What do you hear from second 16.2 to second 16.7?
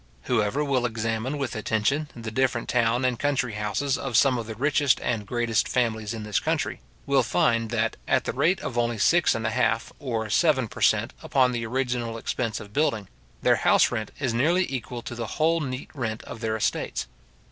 of their